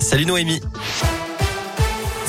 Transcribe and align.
Salut 0.00 0.26
Noémie. 0.26 0.60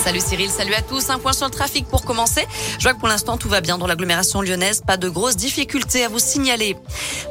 Salut 0.07 0.21
Cyril, 0.21 0.49
salut 0.49 0.73
à 0.73 0.81
tous. 0.81 1.09
Un 1.09 1.19
point 1.19 1.33
sur 1.33 1.47
le 1.47 1.51
trafic 1.51 1.85
pour 1.85 2.05
commencer. 2.05 2.47
Je 2.79 2.83
vois 2.83 2.93
que 2.93 2.99
pour 2.99 3.09
l'instant 3.09 3.35
tout 3.35 3.49
va 3.49 3.59
bien 3.59 3.77
dans 3.77 3.87
l'agglomération 3.87 4.41
lyonnaise. 4.41 4.81
Pas 4.87 4.95
de 4.95 5.09
grosses 5.09 5.35
difficultés 5.35 6.05
à 6.05 6.07
vous 6.07 6.17
signaler. 6.17 6.77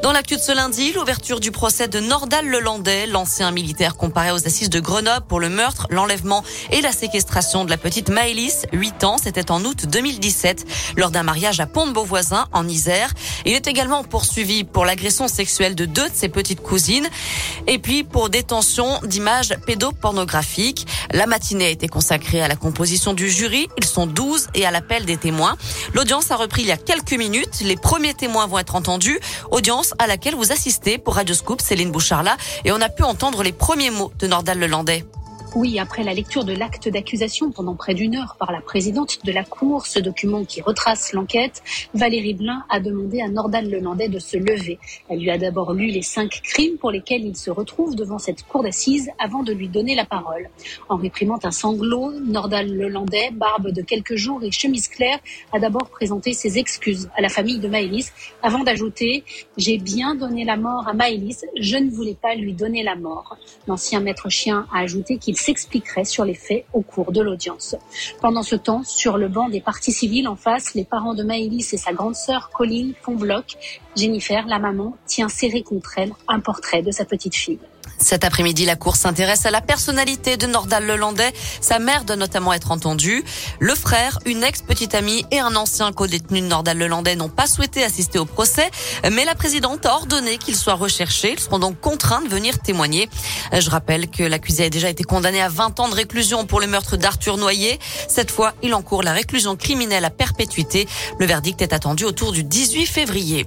Dans 0.02 0.12
l'actu 0.12 0.36
de 0.36 0.42
ce 0.42 0.54
lundi, 0.54 0.92
l'ouverture 0.92 1.40
du 1.40 1.50
procès 1.50 1.88
de 1.88 2.00
Nordal 2.00 2.46
Lelandais, 2.46 3.06
l'ancien 3.06 3.50
militaire 3.50 3.96
comparé 3.96 4.30
aux 4.30 4.46
assises 4.46 4.68
de 4.68 4.78
Grenoble 4.78 5.24
pour 5.26 5.40
le 5.40 5.48
meurtre, 5.48 5.86
l'enlèvement 5.88 6.44
et 6.70 6.82
la 6.82 6.92
séquestration 6.92 7.64
de 7.64 7.70
la 7.70 7.78
petite 7.78 8.10
Maëlys, 8.10 8.66
8 8.74 9.04
ans. 9.04 9.16
C'était 9.16 9.50
en 9.50 9.64
août 9.64 9.86
2017 9.86 10.66
lors 10.98 11.10
d'un 11.10 11.22
mariage 11.22 11.60
à 11.60 11.66
Pont-de-Beauvoisin 11.66 12.46
en 12.52 12.68
Isère. 12.68 13.14
Il 13.46 13.54
est 13.54 13.68
également 13.68 14.04
poursuivi 14.04 14.64
pour 14.64 14.84
l'agression 14.84 15.28
sexuelle 15.28 15.76
de 15.76 15.86
deux 15.86 16.10
de 16.10 16.14
ses 16.14 16.28
petites 16.28 16.60
cousines 16.60 17.08
et 17.66 17.78
puis 17.78 18.04
pour 18.04 18.28
détention 18.28 19.00
d'images 19.02 19.54
pédopornographiques. 19.66 20.86
La 21.12 21.24
matinée 21.24 21.64
a 21.64 21.70
été 21.70 21.88
consacrée 21.88 22.42
à 22.42 22.48
la 22.48 22.56
composition 22.66 23.14
du 23.14 23.30
jury. 23.30 23.68
Ils 23.78 23.84
sont 23.84 24.08
12 24.08 24.48
et 24.54 24.66
à 24.66 24.72
l'appel 24.72 25.04
des 25.04 25.16
témoins. 25.16 25.56
L'audience 25.94 26.32
a 26.32 26.36
repris 26.36 26.62
il 26.62 26.68
y 26.68 26.72
a 26.72 26.76
quelques 26.76 27.12
minutes. 27.12 27.60
Les 27.60 27.76
premiers 27.76 28.12
témoins 28.12 28.48
vont 28.48 28.58
être 28.58 28.74
entendus. 28.74 29.20
Audience 29.52 29.94
à 30.00 30.08
laquelle 30.08 30.34
vous 30.34 30.50
assistez 30.50 30.98
pour 30.98 31.14
Radio 31.14 31.32
Scoop, 31.36 31.60
Céline 31.60 31.92
Boucharla. 31.92 32.36
Et 32.64 32.72
on 32.72 32.80
a 32.80 32.88
pu 32.88 33.04
entendre 33.04 33.44
les 33.44 33.52
premiers 33.52 33.90
mots 33.90 34.10
de 34.18 34.26
Nordal 34.26 34.58
Lelandais. 34.58 35.04
Oui, 35.58 35.78
après 35.78 36.04
la 36.04 36.12
lecture 36.12 36.44
de 36.44 36.52
l'acte 36.52 36.86
d'accusation 36.86 37.50
pendant 37.50 37.74
près 37.76 37.94
d'une 37.94 38.14
heure 38.14 38.36
par 38.38 38.52
la 38.52 38.60
présidente 38.60 39.24
de 39.24 39.32
la 39.32 39.42
Cour, 39.42 39.86
ce 39.86 39.98
document 39.98 40.44
qui 40.44 40.60
retrace 40.60 41.14
l'enquête, 41.14 41.62
Valérie 41.94 42.34
Blin 42.34 42.66
a 42.68 42.78
demandé 42.78 43.22
à 43.22 43.28
Nordal 43.28 43.70
Lelandais 43.70 44.10
de 44.10 44.18
se 44.18 44.36
lever. 44.36 44.78
Elle 45.08 45.20
lui 45.20 45.30
a 45.30 45.38
d'abord 45.38 45.72
lu 45.72 45.86
les 45.86 46.02
cinq 46.02 46.42
crimes 46.42 46.76
pour 46.76 46.90
lesquels 46.90 47.24
il 47.24 47.38
se 47.38 47.50
retrouve 47.50 47.96
devant 47.96 48.18
cette 48.18 48.42
cour 48.42 48.64
d'assises 48.64 49.08
avant 49.18 49.42
de 49.42 49.54
lui 49.54 49.68
donner 49.68 49.94
la 49.94 50.04
parole. 50.04 50.50
En 50.90 50.96
réprimant 50.96 51.38
un 51.42 51.50
sanglot, 51.50 52.20
Nordal 52.20 52.70
Lelandais, 52.70 53.30
barbe 53.32 53.70
de 53.70 53.80
quelques 53.80 54.16
jours 54.16 54.44
et 54.44 54.50
chemise 54.50 54.88
claire, 54.88 55.20
a 55.54 55.58
d'abord 55.58 55.88
présenté 55.88 56.34
ses 56.34 56.58
excuses 56.58 57.08
à 57.16 57.22
la 57.22 57.30
famille 57.30 57.60
de 57.60 57.68
Maëlys 57.68 58.12
avant 58.42 58.62
d'ajouter 58.62 59.24
«J'ai 59.56 59.78
bien 59.78 60.16
donné 60.16 60.44
la 60.44 60.58
mort 60.58 60.86
à 60.86 60.92
Maëlys, 60.92 61.46
je 61.58 61.78
ne 61.78 61.88
voulais 61.88 62.18
pas 62.20 62.34
lui 62.34 62.52
donner 62.52 62.82
la 62.82 62.94
mort». 62.94 63.38
L'ancien 63.66 64.00
maître 64.00 64.28
chien 64.28 64.66
a 64.70 64.80
ajouté 64.80 65.16
qu'il 65.16 65.45
s'expliquerait 65.46 66.04
sur 66.04 66.24
les 66.24 66.34
faits 66.34 66.64
au 66.72 66.80
cours 66.80 67.12
de 67.12 67.20
l'audience. 67.20 67.76
Pendant 68.20 68.42
ce 68.42 68.56
temps, 68.56 68.82
sur 68.82 69.16
le 69.16 69.28
banc 69.28 69.48
des 69.48 69.60
parties 69.60 69.92
civiles 69.92 70.26
en 70.26 70.34
face, 70.34 70.74
les 70.74 70.84
parents 70.84 71.14
de 71.14 71.22
Maëlys 71.22 71.72
et 71.72 71.76
sa 71.76 71.92
grande 71.92 72.16
sœur 72.16 72.50
Colline 72.50 72.94
font 73.00 73.14
bloc. 73.14 73.56
Jennifer, 73.96 74.44
la 74.46 74.58
maman, 74.58 74.96
tient 75.06 75.28
serré 75.28 75.62
contre 75.62 75.98
elle 75.98 76.12
un 76.26 76.40
portrait 76.40 76.82
de 76.82 76.90
sa 76.90 77.04
petite 77.04 77.36
fille. 77.36 77.60
Cet 77.98 78.24
après-midi, 78.24 78.64
la 78.64 78.76
Cour 78.76 78.96
s'intéresse 78.96 79.46
à 79.46 79.50
la 79.50 79.60
personnalité 79.60 80.36
de 80.36 80.46
Nordal 80.46 80.86
Lelandais. 80.86 81.32
Sa 81.60 81.78
mère 81.78 82.04
doit 82.04 82.16
notamment 82.16 82.52
être 82.52 82.70
entendue. 82.70 83.24
Le 83.58 83.74
frère, 83.74 84.18
une 84.26 84.44
ex-petite 84.44 84.94
amie 84.94 85.24
et 85.30 85.40
un 85.40 85.56
ancien 85.56 85.92
co-détenu 85.92 86.40
de 86.40 86.46
Nordal 86.46 86.78
Lelandais 86.78 87.16
n'ont 87.16 87.28
pas 87.28 87.46
souhaité 87.46 87.82
assister 87.82 88.18
au 88.18 88.24
procès, 88.24 88.70
mais 89.10 89.24
la 89.24 89.34
présidente 89.34 89.86
a 89.86 89.94
ordonné 89.94 90.38
qu'ils 90.38 90.56
soient 90.56 90.74
recherchés. 90.74 91.32
Ils 91.32 91.40
seront 91.40 91.58
donc 91.58 91.80
contraints 91.80 92.22
de 92.22 92.28
venir 92.28 92.58
témoigner. 92.58 93.08
Je 93.52 93.70
rappelle 93.70 94.08
que 94.08 94.22
l'accusé 94.22 94.64
a 94.64 94.70
déjà 94.70 94.88
été 94.88 95.04
condamné 95.04 95.40
à 95.40 95.48
20 95.48 95.80
ans 95.80 95.88
de 95.88 95.94
réclusion 95.94 96.46
pour 96.46 96.60
le 96.60 96.66
meurtre 96.66 96.96
d'Arthur 96.96 97.36
Noyer. 97.36 97.78
Cette 98.08 98.30
fois, 98.30 98.54
il 98.62 98.74
encourt 98.74 99.02
la 99.02 99.12
réclusion 99.12 99.56
criminelle 99.56 100.04
à 100.04 100.10
perpétuité. 100.10 100.86
Le 101.18 101.26
verdict 101.26 101.62
est 101.62 101.72
attendu 101.72 102.04
autour 102.04 102.32
du 102.32 102.44
18 102.44 102.86
février. 102.86 103.46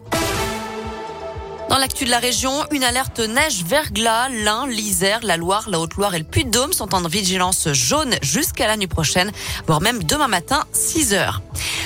Dans 1.70 1.78
l'actu 1.78 2.04
de 2.06 2.10
la 2.10 2.18
région, 2.18 2.52
une 2.72 2.84
alerte 2.84 3.20
neige 3.20 3.64
verglas, 3.64 4.28
l'Ain, 4.30 4.66
l'Isère, 4.66 5.20
la 5.22 5.38
Loire, 5.38 5.70
la 5.70 5.80
Haute-Loire 5.80 6.16
et 6.16 6.18
le 6.18 6.24
Puy-de-Dôme 6.24 6.74
sont 6.74 6.96
en 6.96 7.08
vigilance 7.08 7.72
jaune 7.74 8.16
jusqu'à 8.24 8.66
la 8.66 8.76
nuit 8.76 8.88
prochaine, 8.88 9.32
voire 9.68 9.80
même 9.80 10.04
demain 10.04 10.28
matin, 10.28 10.66
6 10.74 11.14
heures. 11.14 11.44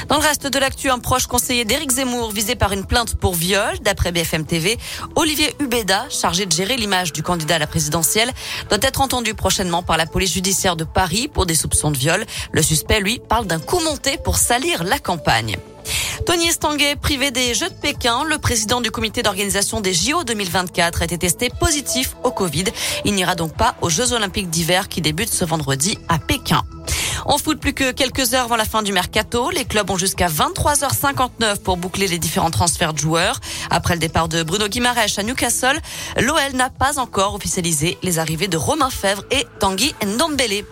Dans 0.07 0.15
le 0.15 0.21
reste 0.21 0.47
de 0.47 0.57
l'actu, 0.57 0.89
un 0.89 0.99
proche 0.99 1.27
conseiller 1.27 1.65
d'Éric 1.65 1.91
Zemmour 1.91 2.31
visé 2.31 2.55
par 2.55 2.71
une 2.71 2.85
plainte 2.85 3.15
pour 3.15 3.35
viol. 3.35 3.77
D'après 3.81 4.13
BFM 4.13 4.45
TV, 4.45 4.79
Olivier 5.17 5.53
Hubeda, 5.59 6.07
chargé 6.09 6.45
de 6.45 6.53
gérer 6.53 6.77
l'image 6.77 7.11
du 7.11 7.21
candidat 7.21 7.55
à 7.55 7.59
la 7.59 7.67
présidentielle, 7.67 8.31
doit 8.69 8.79
être 8.81 9.01
entendu 9.01 9.33
prochainement 9.33 9.83
par 9.83 9.97
la 9.97 10.05
police 10.05 10.33
judiciaire 10.33 10.77
de 10.77 10.85
Paris 10.85 11.27
pour 11.27 11.45
des 11.45 11.55
soupçons 11.55 11.91
de 11.91 11.97
viol. 11.97 12.25
Le 12.53 12.61
suspect, 12.61 13.01
lui, 13.01 13.19
parle 13.27 13.47
d'un 13.47 13.59
coup 13.59 13.81
monté 13.81 14.17
pour 14.17 14.37
salir 14.37 14.85
la 14.85 14.99
campagne. 14.99 15.57
Tony 16.25 16.47
Estanguet, 16.47 16.95
privé 16.95 17.31
des 17.31 17.53
Jeux 17.53 17.69
de 17.69 17.73
Pékin, 17.73 18.23
le 18.23 18.37
président 18.37 18.81
du 18.81 18.91
comité 18.91 19.23
d'organisation 19.23 19.81
des 19.81 19.93
JO 19.93 20.23
2024 20.23 21.01
a 21.01 21.05
été 21.05 21.17
testé 21.17 21.49
positif 21.59 22.15
au 22.23 22.31
Covid. 22.31 22.65
Il 23.03 23.13
n'ira 23.15 23.35
donc 23.35 23.55
pas 23.57 23.75
aux 23.81 23.89
Jeux 23.89 24.13
olympiques 24.13 24.49
d'hiver 24.49 24.87
qui 24.87 25.01
débutent 25.01 25.33
ce 25.33 25.43
vendredi 25.43 25.97
à 26.07 26.19
Pékin. 26.19 26.63
On 27.25 27.37
fout 27.37 27.59
plus 27.59 27.73
que 27.73 27.91
quelques 27.91 28.33
heures 28.33 28.45
avant 28.45 28.55
la 28.55 28.65
fin 28.65 28.83
du 28.83 28.91
mercato. 28.91 29.49
Les 29.49 29.65
clubs 29.65 29.89
ont 29.89 29.97
jusqu'à 29.97 30.27
23h59 30.27 31.59
pour 31.59 31.77
boucler 31.77 32.07
les 32.07 32.19
différents 32.19 32.51
transferts 32.51 32.93
de 32.93 32.99
joueurs. 32.99 33.39
Après 33.69 33.93
le 33.93 33.99
départ 33.99 34.27
de 34.27 34.43
Bruno 34.43 34.67
Guimaraes 34.67 35.17
à 35.17 35.23
Newcastle, 35.23 35.79
l'OL 36.19 36.53
n'a 36.53 36.69
pas 36.69 36.99
encore 36.99 37.35
officialisé 37.35 37.97
les 38.03 38.19
arrivées 38.19 38.47
de 38.47 38.57
Romain 38.57 38.89
Fèvre 38.89 39.23
et 39.31 39.45
Tanguy 39.59 39.95
Ndombele. 40.05 40.65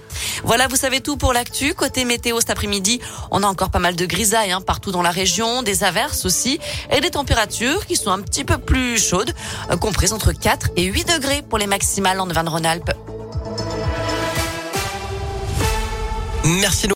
Voilà, 0.43 0.67
vous 0.67 0.75
savez 0.75 1.01
tout 1.01 1.17
pour 1.17 1.33
l'actu. 1.33 1.73
Côté 1.73 2.05
météo 2.05 2.39
cet 2.39 2.49
après-midi, 2.49 2.99
on 3.31 3.43
a 3.43 3.47
encore 3.47 3.69
pas 3.69 3.79
mal 3.79 3.95
de 3.95 4.05
grisailles 4.05 4.51
hein, 4.51 4.61
partout 4.61 4.91
dans 4.91 5.01
la 5.01 5.11
région, 5.11 5.61
des 5.63 5.83
averses 5.83 6.25
aussi, 6.25 6.59
et 6.91 7.01
des 7.01 7.11
températures 7.11 7.85
qui 7.85 7.95
sont 7.95 8.11
un 8.11 8.21
petit 8.21 8.43
peu 8.43 8.57
plus 8.57 8.97
chaudes, 8.97 9.33
euh, 9.69 9.77
comprises 9.77 10.13
entre 10.13 10.31
4 10.31 10.69
et 10.75 10.83
8 10.83 11.15
degrés 11.15 11.41
pour 11.47 11.57
les 11.57 11.67
maximales 11.67 12.19
en 12.19 12.29
Auvergne-Rhône-Alpes. 12.29 12.91
Merci. 16.43 16.87